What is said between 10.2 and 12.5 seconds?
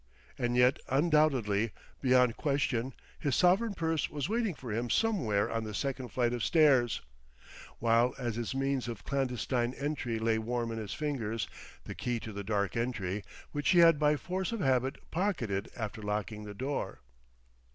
warm in his fingers the key to the